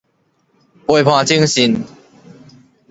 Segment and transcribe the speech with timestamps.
[0.87, 1.85] 陪伴偵訊